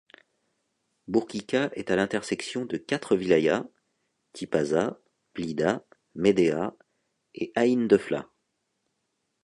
Bourkika 1.07 1.69
est 1.75 1.91
à 1.91 1.95
l'intersection 1.95 2.65
de 2.65 2.77
quatre 2.77 3.15
wilayas: 3.15 3.65
Tipaza, 4.33 4.99
Blida, 5.35 5.85
Médéa 6.15 6.75
et 7.35 7.51
Aïn 7.55 7.85
Defla. 7.85 8.27